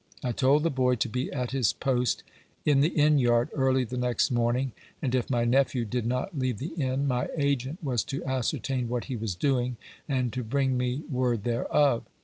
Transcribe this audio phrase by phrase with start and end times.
[0.23, 2.23] I told the boy to be at his post
[2.65, 6.57] in the inn yard early the next morning, and if my nephew did not leave
[6.57, 9.77] the inn, my agent was to ascertain what he was doing,
[10.09, 12.03] and to bring me word thereof.